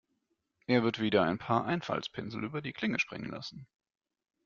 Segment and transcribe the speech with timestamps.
[0.65, 3.67] Er wird wieder ein paar Einfaltspinsel über die Klinge springen lassen.